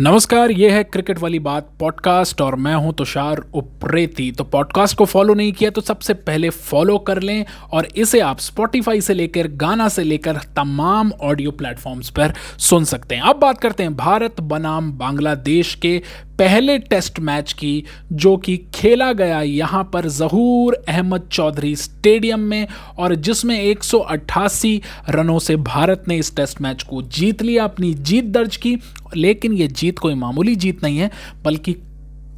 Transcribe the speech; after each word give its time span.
नमस्कार, 0.00 0.50
ये 0.50 0.70
है 0.70 0.84
क्रिकेट 0.84 1.18
वाली 1.18 1.38
बात 1.38 1.68
पॉडकास्ट 1.80 2.40
और 2.40 2.54
मैं 2.56 2.74
हूँ 2.74 2.92
तुषार 2.94 3.42
उप्रेती। 3.54 4.30
तो 4.32 4.44
पॉडकास्ट 4.44 4.96
को 4.96 5.04
फॉलो 5.04 5.34
नहीं 5.34 5.52
किया 5.52 5.70
तो 5.70 5.80
सबसे 5.80 6.14
पहले 6.14 6.50
फॉलो 6.50 6.96
कर 6.98 7.20
लें 7.22 7.44
और 7.72 7.88
इसे 7.96 8.20
आप 8.20 8.38
स्पॉटिफाई 8.38 9.00
से 9.00 9.14
लेकर, 9.14 9.48
गाना 9.48 9.88
से 9.88 10.04
लेकर, 10.04 10.36
तमाम 10.56 11.12
ऑडियो 11.22 11.50
प्लेटफॉर्म्स 11.50 12.10
पर 12.10 12.32
सुन 12.58 12.84
सकते 12.84 13.14
हैं। 13.14 13.22
अब 13.22 13.36
बात 13.36 13.60
करते 13.60 13.82
हैं 13.82 13.96
भारत 13.96 14.40
बनाम 14.40 14.92
बांग्लादेश 14.92 15.74
के 15.74 16.02
पहले 16.40 16.78
टेस्ट 16.78 17.18
मैच 17.20 17.52
की, 17.52 17.84
जो 18.12 18.36
कि 18.36 18.56
खेला 18.74 19.12
गया 19.12 19.40
यहाँ 19.42 19.90
पर 19.92 20.08
जहूर 20.08 20.84
अहमद 20.88 21.28
चौधरी 21.32 21.76
स्टेडियम 21.76 22.40
में 22.40 22.66
और 22.98 23.14
जिसमें 23.14 23.62
188 23.62 24.80
रनों 25.08 25.38
से 25.38 25.56
भारत 25.56 26.04
ने 26.08 26.16
इस 26.16 26.36
टेस्ट 26.36 26.60
मैच 26.60 26.82
को 26.82 27.02
जीत 27.02 27.42
लिया, 27.42 27.64
अपनी 27.64 27.94
जीत 27.94 28.24
दर्ज 28.24 28.56
की। 28.56 28.76
लेकिन 29.16 29.52
ये 29.52 29.68
जीत 29.68 29.98
कोई 29.98 30.14
मामूली 30.14 30.54
जीत 30.56 30.84
नहीं 30.84 30.98
है, 30.98 31.10
बल्कि 31.44 31.76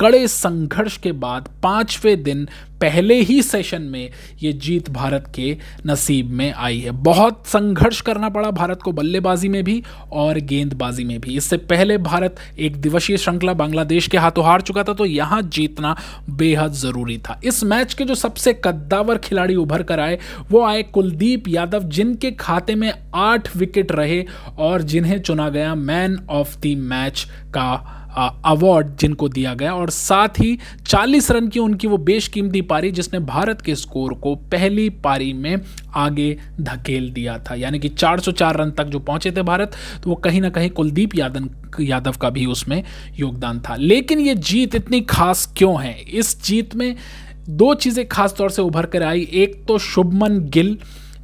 कड़े 0.00 0.26
संघर्ष 0.28 0.96
के 0.96 1.12
बाद 1.12 1.48
पाँचवें 1.62 2.22
दिन 2.22 2.48
पहले 2.80 3.14
ही 3.20 3.42
सेशन 3.42 3.82
में 3.82 4.10
ये 4.42 4.52
जीत 4.52 4.88
भारत 4.90 5.24
के 5.34 5.56
नसीब 5.86 6.30
में 6.30 6.52
आई 6.52 6.78
है। 6.80 6.90
बहुत 6.90 7.42
संघर्ष 7.46 8.00
करना 8.00 8.28
पड़ा 8.28 8.50
भारत 8.50 8.82
को 8.82 8.92
बल्लेबाजी 8.92 9.48
में 9.48 9.62
भी 9.64 9.82
और 10.12 10.38
गेंदबाजी 10.42 11.04
में 11.04 11.20
भी। 11.20 11.36
इससे 11.36 11.56
पहले 11.56 11.98
भारत 11.98 12.36
एक 12.58 12.76
दिवसीय 12.76 13.16
श्रृंखला 13.16 13.52
बांग्लादेश 13.54 14.08
के 14.08 14.18
हाथों 14.18 14.44
हार 14.44 14.60
चुका 14.60 14.84
था 14.84 14.94
तो 14.94 15.04
यहाँ 15.04 15.42
जीतना 15.44 15.96
बेहद 16.30 16.72
ज़रूरी 16.74 17.18
था। 17.18 17.40
इस 17.44 17.62
मैच 17.64 17.94
के 17.94 18.04
जो 18.04 18.14
सबसे 18.14 18.60
कद्दावर 18.64 19.18
खिलाड़ी 19.18 19.56
उभर 19.56 19.82
कर 19.82 20.00
आए, 20.00 20.18
वो 20.50 20.64
आए 20.64 20.82
कुलदीप 20.84 21.48
यादव, 21.48 21.82
जिनके 21.82 22.30
खाते 22.30 22.74
में 22.74 22.92
आठ 23.14 23.56
विकेट 23.56 23.92
रहे 23.92 24.24
और 24.58 24.82
जिन्हें 24.82 25.20
चुना 25.20 25.48
गया 25.48 25.74
मैन 25.74 26.18
ऑफ़ 26.30 26.58
द 26.58 26.74
मैच 26.78 27.26
का 27.48 27.96
अवार्ड 28.16 28.96
जिनको 28.96 29.28
दिया 29.28 29.54
गया 29.54 29.74
और 29.74 29.90
साथ 29.90 30.40
ही 30.40 30.58
40 30.86 31.30
रन 31.30 31.48
की 31.48 31.58
उनकी 31.58 31.86
वो 31.86 31.96
बेशकीमती 31.98 32.60
पारी 32.62 32.90
जिसने 32.90 33.18
भारत 33.20 33.60
के 33.60 33.74
स्कोर 33.74 34.14
को 34.14 34.34
पहली 34.52 34.88
पारी 35.04 35.32
में 35.32 35.56
आगे 35.94 36.36
धकेल 36.60 37.10
दिया 37.10 37.38
था। 37.40 37.54
यानी 37.54 37.78
कि 37.78 37.88
404 37.88 38.56
रन 38.56 38.70
तक 38.70 38.84
जो 38.84 38.98
पहुँचे 39.00 39.30
थे 39.30 39.42
भारत 39.42 39.76
तो 40.04 40.10
वो 40.10 40.16
कहीं 40.16 40.40
ना 40.40 40.50
कहीं 40.50 40.70
कुलदीप 40.70 41.14
यादव 41.14 41.48
यादव 41.80 42.12
का 42.12 42.30
भी 42.30 42.46
उसमें 42.46 42.82
योगदान 43.18 43.60
था। 43.60 43.76
लेकिन 43.76 44.20
ये 44.20 44.34
जीत 44.34 44.74
इतनी 44.74 45.00
खास 45.00 45.52
क्यों 45.56 45.82
है? 45.82 45.98
इस 46.00 46.42
जीत 46.44 46.74
में 46.74 46.96
दो 47.48 47.74
चीज़ें 47.74 48.06
खास 48.08 48.34
तौर 48.38 48.50
से 48.50 48.62
उभर 48.62 48.86
कर 48.86 49.02
आई। 49.02 49.28
एक 49.32 49.64
तो 49.68 49.78
शुभमन 49.78 50.38
गिल 50.48 50.76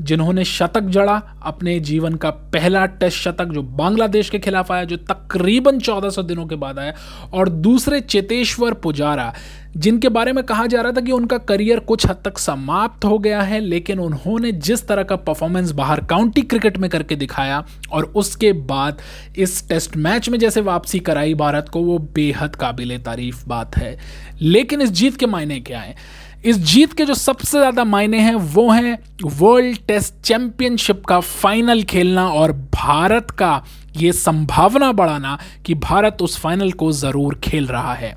जिन्होंने 0.00 0.44
शतक 0.44 0.80
जड़ा 0.80 1.22
अपने 1.42 1.80
जीवन 1.80 2.14
का 2.14 2.30
पहला 2.30 2.86
टेस्ट 2.86 3.18
शतक 3.18 3.44
जो 3.44 3.62
बांग्लादेश 3.62 4.30
के 4.30 4.38
खिलाफ 4.38 4.72
आया, 4.72 4.84
जो 4.84 4.96
तकरीबन 4.96 5.78
1400 5.78 6.22
दिनों 6.22 6.46
के 6.46 6.56
बाद 6.56 6.78
आया, 6.78 6.94
और 7.32 7.48
दूसरे 7.48 8.00
चेतेश्वर 8.00 8.74
पुजारा, 8.74 9.34
जिनके 9.76 10.08
बारे 10.08 10.32
में 10.32 10.44
कहा 10.44 10.66
जा 10.66 10.80
रहा 10.80 10.92
था 10.92 11.00
कि 11.00 11.12
उनका 11.12 11.38
करियर 11.38 11.80
कुछ 11.80 12.06
हद 12.06 12.16
तक 12.24 12.38
समाप्त 12.38 13.04
हो 13.04 13.18
गया 13.18 13.42
है, 13.42 13.60
लेकिन 13.60 13.98
उन्होंने 13.98 14.52
जिस 14.52 14.88
तरह 14.88 15.02
का 15.02 15.16
परफॉर्मेंस 15.16 15.70
बाहर 15.70 16.04
काउंटी 16.04 16.42
क्रिकेट 16.42 16.78
में 16.78 16.90
करके 16.90 17.16
दिखाया, 17.16 17.66
और 17.92 18.04
उसके 18.04 18.52
बाद 18.52 18.98
इस 19.36 19.68
टेस्ट 19.68 19.96
मैच 19.96 20.28
में 20.28 20.38
जैसे 20.38 20.60
वापसी 20.60 20.98
कराई 20.98 21.34
भारत 21.34 21.68
को, 21.68 21.80
वो 21.80 21.98
बेहद 21.98 22.56
काबिल 22.56 22.98
तारीफ़ 22.98 23.48
बात 23.48 23.76
है। 23.76 23.98
लेकिन 24.40 24.80
इस 24.80 24.90
जीत 24.90 25.16
के 25.16 25.26
मायने 25.26 25.60
क्या 25.60 25.80
है? 25.80 25.96
इस 26.44 26.56
जीत 26.62 26.92
के 26.92 27.04
जो 27.04 27.14
सबसे 27.14 27.58
ज़्यादा 27.58 27.84
मायने 27.84 28.18
हैं, 28.18 28.34
वो 28.34 28.70
हैं 28.70 28.98
वर्ल्ड 29.24 29.78
टेस्ट 29.88 30.14
चैंपियनशिप 30.24 31.04
का 31.04 31.20
फाइनल 31.20 31.82
खेलना 31.82 32.26
और 32.28 32.52
भारत 32.74 33.30
का 33.30 33.62
ये 33.96 34.12
संभावना 34.12 34.90
बढ़ाना 34.92 35.38
कि 35.66 35.74
भारत 35.74 36.22
उस 36.22 36.38
फाइनल 36.40 36.72
को 36.72 36.90
ज़रूर 36.92 37.34
खेल 37.44 37.66
रहा 37.66 37.94
है। 37.94 38.14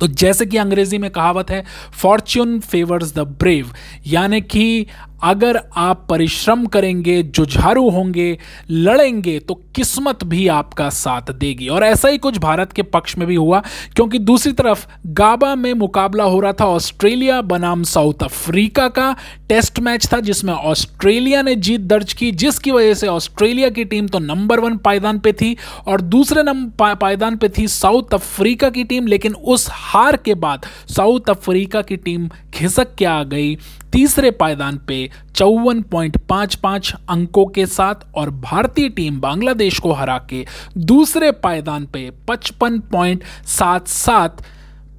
तो 0.00 0.06
जैसे 0.06 0.46
कि 0.46 0.56
अंग्रेज़ी 0.56 0.98
में 0.98 1.10
कहावत 1.10 1.50
है 1.50 1.64
फॉर्च्यून 1.92 2.58
फेवर्स 2.60 3.14
द 3.14 3.20
ब्रेव 3.40 3.72
यानी 4.06 4.40
कि 4.40 4.86
अगर 5.22 5.60
आप 5.76 6.06
परिश्रम 6.10 6.64
करेंगे, 6.66 7.22
जुझारू 7.22 7.88
होंगे, 7.90 8.38
लड़ेंगे 8.70 9.38
तो 9.38 9.54
किस्मत 9.76 10.24
भी 10.24 10.46
आपका 10.48 10.88
साथ 10.90 11.32
देगी। 11.32 11.68
और 11.68 11.84
ऐसा 11.84 12.08
ही 12.08 12.18
कुछ 12.18 12.38
भारत 12.38 12.72
के 12.72 12.82
पक्ष 12.82 13.16
में 13.18 13.26
भी 13.28 13.34
हुआ, 13.34 13.62
क्योंकि 13.96 14.18
दूसरी 14.18 14.52
तरफ़ 14.52 14.86
गाबा 15.06 15.54
में 15.54 15.72
मुकाबला 15.74 16.24
हो 16.24 16.40
रहा 16.40 16.52
था 16.52 16.66
ऑस्ट्रेलिया 16.66 17.40
बनाम 17.42 17.82
साउथ 17.84 18.22
अफ्रीका 18.22 18.88
का। 18.88 19.14
टेस्ट 19.48 19.78
मैच 19.80 20.08
था 20.12 20.20
जिसमें 20.20 20.52
ऑस्ट्रेलिया 20.52 21.42
ने 21.42 21.54
जीत 21.56 21.80
दर्ज 21.80 22.12
की, 22.12 22.30
जिसकी 22.32 22.70
वजह 22.70 22.94
से 22.94 23.06
ऑस्ट्रेलिया 23.06 23.68
की 23.68 23.84
टीम 23.84 24.06
तो 24.06 24.18
नंबर 24.18 24.60
वन 24.60 24.76
पायदान 24.76 25.18
पे 25.18 25.32
थी 25.32 25.56
और 25.86 26.00
दूसरे 26.00 26.42
नंबर 26.42 26.94
पायदान 26.94 27.36
पे 27.36 27.48
थी 27.48 27.66
साउथ 27.68 28.14
अफ्रीका 28.14 28.70
की 28.70 28.84
टीम, 28.84 29.06
लेकिन 29.06 29.34
उस 29.34 29.68
हार 29.70 30.16
के 30.16 30.34
बाद 30.34 30.66
साउथ 30.88 31.30
अफ्रीका 31.30 31.82
की 31.82 31.96
टीम 31.96 32.28
खिसक 32.54 32.94
के 32.94 33.04
आ 33.04 33.22
गई। 33.22 33.56
तीसरे 33.92 34.30
पायदान 34.42 34.76
पे 34.88 34.98
चौवन 35.36 35.82
पॉइंट 35.92 36.16
पाँच 36.28 36.54
पाँच 36.62 36.92
अंकों 37.10 37.44
के 37.54 37.66
साथ 37.66 38.06
और 38.18 38.30
भारतीय 38.40 38.88
टीम 38.96 39.20
बांग्लादेश 39.20 39.78
को 39.86 39.92
हरा 40.00 40.18
के 40.30 40.44
दूसरे 40.92 41.30
पायदान 41.46 41.86
पे 41.92 42.10
पचपन 42.28 42.78
पॉइंट 42.92 43.24
सात 43.58 43.88
सात 43.88 44.42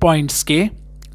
पॉइंट्स 0.01 0.43
के 0.43 0.63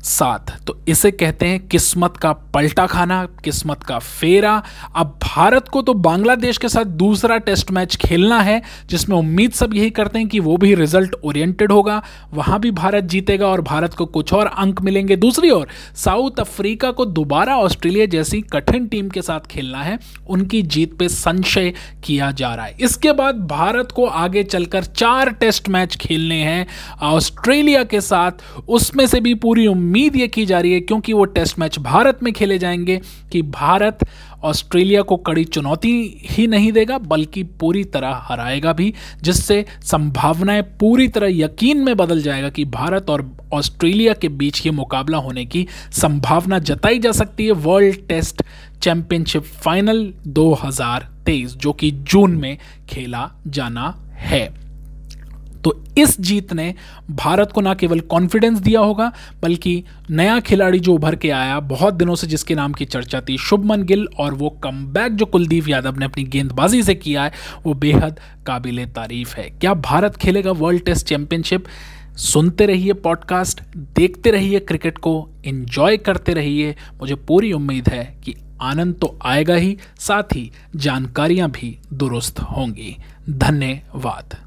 साथ। 0.04 0.64
तो 0.66 0.80
इसे 0.88 1.10
कहते 1.10 1.46
हैं 1.46 1.66
किस्मत 1.68 2.16
का 2.16 2.32
पलटा 2.32 2.86
खाना, 2.86 3.28
किस्मत 3.44 3.82
का 3.82 3.98
फेरा। 3.98 4.62
अब 4.96 5.18
भारत 5.22 5.68
को 5.68 5.82
तो 5.82 5.94
बांग्लादेश 5.94 6.58
के 6.58 6.68
साथ 6.68 6.84
दूसरा 6.84 7.38
टेस्ट 7.38 7.70
मैच 7.70 7.96
खेलना 7.96 8.40
है, 8.40 8.62
जिसमें 8.88 9.16
उम्मीद 9.16 9.52
सब 9.52 9.74
यही 9.74 9.90
करते 9.90 10.18
हैं 10.18 10.28
कि 10.28 10.40
वो 10.40 10.56
भी 10.56 10.74
रिज़ल्ट 10.74 11.14
ओरिएंटेड 11.24 11.72
होगा। 11.72 12.02
वहाँ 12.34 12.60
भी 12.60 12.70
भारत 12.70 13.04
जीतेगा 13.04 13.46
और 13.46 13.60
भारत 13.60 13.94
को 13.94 14.06
कुछ 14.06 14.32
और 14.32 14.46
अंक 14.46 14.80
मिलेंगे। 14.80 15.16
दूसरी 15.16 15.50
ओर, 15.50 15.68
साउथ 15.94 16.40
अफ्रीका 16.40 16.90
को 16.90 17.04
दोबारा 17.04 17.56
ऑस्ट्रेलिया 17.56 18.06
जैसी 18.06 18.40
कठिन 18.40 18.86
टीम 18.86 19.08
के 19.08 19.22
साथ 19.22 19.40
खेलना 19.40 19.82
है। 19.82 19.98
उनकी 20.28 20.62
जीत 20.62 20.98
पे 20.98 21.08
संशय 21.08 21.72
किया 22.04 22.30
जा 22.30 22.54
रहा 22.54 22.66
है। 22.66 22.76
इसके 22.80 23.12
बाद 23.12 23.46
भारत 23.46 23.92
को 23.92 24.06
आगे 24.06 24.44
चलकर 24.44 24.84
चार 24.84 25.30
टेस्ट 25.30 25.68
मैच 25.68 25.96
खेलने 25.96 26.42
हैं। 26.44 26.66
ऑस्ट्रेलिया 27.02 27.84
के 27.84 28.00
साथ, 28.00 28.32
उसमें 28.68 29.06
से 29.06 29.20
भी 29.20 29.34
पूरी 29.34 29.66
उम्मीद 29.66 29.92
उम्मीद 29.94 30.16
ये 30.16 30.26
की 30.28 30.44
जा 30.46 30.58
रही 30.60 30.72
है 30.72 30.80
क्योंकि 30.80 31.12
वो 31.12 31.24
टेस्ट 31.24 31.58
मैच 31.58 31.78
भारत 31.78 32.22
में 32.22 32.32
खेले 32.32 32.58
जाएँगे 32.58 33.00
कि 33.32 33.42
भारत 33.42 33.98
ऑस्ट्रेलिया 34.42 35.02
को 35.02 35.16
कड़ी 35.16 35.44
चुनौती 35.44 35.92
ही 36.30 36.46
नहीं 36.46 36.72
देगा, 36.72 36.98
बल्कि 36.98 37.42
पूरी 37.42 37.84
तरह 37.84 38.14
हराएगा 38.14 38.72
भी, 38.72 38.92
जिससे 39.22 39.64
संभावनाएँ 39.82 40.62
पूरी 40.62 41.08
तरह 41.08 41.28
यकीन 41.30 41.84
में 41.84 41.96
बदल 41.96 42.22
जाएगा 42.22 42.48
कि 42.48 42.64
भारत 42.64 43.10
और 43.10 43.36
ऑस्ट्रेलिया 43.52 44.12
के 44.12 44.28
बीच 44.28 44.66
ये 44.66 44.72
मुकाबला 44.72 45.18
होने 45.18 45.44
की 45.44 45.66
संभावना 45.92 46.58
जताई 46.58 46.98
जा 46.98 47.12
सकती 47.12 47.46
है। 47.46 47.52
वर्ल्ड 47.52 48.06
टेस्ट 48.08 48.42
चैंपियनशिप 48.82 49.42
फाइनल 49.42 50.12
2023 50.26 51.56
जो 51.56 51.72
कि 51.72 51.90
जून 51.90 52.36
में 52.36 52.58
खेला 52.88 53.30
जाना 53.46 53.94
है। 54.12 54.63
तो 55.64 55.84
इस 55.98 56.20
जीत 56.20 56.52
ने 56.52 56.74
भारत 57.10 57.52
को 57.52 57.60
ना 57.60 57.74
केवल 57.74 58.00
कॉन्फिडेंस 58.00 58.58
दिया 58.58 58.80
होगा, 58.80 59.12
बल्कि 59.42 59.84
नया 60.10 60.40
खिलाड़ी 60.40 60.80
जो 60.80 60.94
उभर 60.94 61.16
के 61.16 61.30
आया, 61.30 61.60
बहुत 61.60 61.94
दिनों 61.94 62.14
से 62.14 62.26
जिसके 62.26 62.54
नाम 62.54 62.72
की 62.72 62.84
चर्चा 62.84 63.20
थी, 63.20 63.38
शुभमन 63.38 63.82
गिल, 63.82 64.08
और 64.18 64.34
वो 64.34 64.50
कम 64.50 64.94
जो 65.10 65.26
कुलदीप 65.26 65.68
यादव 65.68 65.98
ने 65.98 66.04
अपनी 66.04 66.24
गेंदबाजी 66.24 66.82
से 66.82 66.94
किया 66.94 67.24
है, 67.24 67.32
वो 67.66 67.74
बेहद 67.74 68.20
काबिल 68.46 68.86
तारीफ़ 68.86 69.36
है। 69.36 69.50
क्या 69.50 69.74
भारत 69.74 70.16
खेलेगा 70.16 70.52
वर्ल्ड 70.52 70.84
टेस्ट 70.84 71.06
चैंपियनशिप 71.06 71.64
सुनते 72.16 72.66
रहिए 72.66 72.92
पॉडकास्ट 72.92 73.60
देखते 73.76 74.30
रहिए 74.30 74.60
क्रिकेट 74.60 74.98
को 74.98 75.30
एंजॉय 75.46 75.96
करते 75.96 76.32
रहिए। 76.32 76.76
मुझे 77.00 77.14
पूरी 77.14 77.52
उम्मीद 77.52 77.88
है 77.88 78.16
कि 78.24 78.34
आनंद 78.62 78.94
तो 78.94 79.18
आएगा 79.22 79.54
ही, 79.54 79.78
साथ 79.98 80.22
ही 80.22 80.50
जानकारियाँ 80.76 81.50
भी 81.50 81.78
दुरुस्त 81.92 82.40
होंगी। 82.40 82.96
धन्यवाद। 83.30 84.43